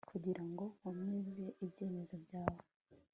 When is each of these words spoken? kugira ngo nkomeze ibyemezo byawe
kugira 0.11 0.43
ngo 0.51 0.63
nkomeze 0.77 1.45
ibyemezo 1.63 2.15
byawe 2.23 2.63